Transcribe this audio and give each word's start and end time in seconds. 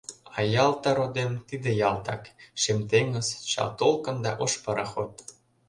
А 0.35 0.39
Ялта, 0.65 0.89
родем,— 0.97 1.31
тиде 1.47 1.71
Ялтак: 1.89 2.23
Шем 2.61 2.79
теҥыз, 2.89 3.27
чал 3.51 3.69
толкын 3.79 4.17
да 4.25 4.31
ош 4.43 4.53
пароход. 4.63 5.09